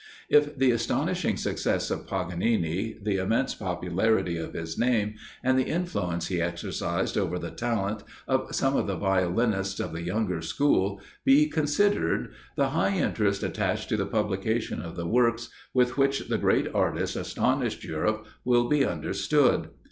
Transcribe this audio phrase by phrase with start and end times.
[0.29, 6.25] If the astonishing success of Paganini, the immense popularity of his name, and the influence
[6.25, 11.47] he exercised over the talent of some of the violinists of the younger school, be
[11.47, 16.73] considered, the high interest attached to the publication of the works with which the great
[16.73, 19.69] artist astonished Europe, will be understood.